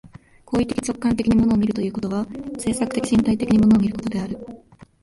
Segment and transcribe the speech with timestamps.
[0.45, 2.25] 行為的直観的に物を見るということは、
[2.57, 4.35] 制作的身体的に物を見ることである。